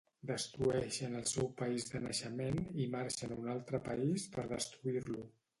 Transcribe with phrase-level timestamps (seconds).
[0.29, 5.29] Destrueixen el seu país de naixement i marxen a un altre país per destruir-lo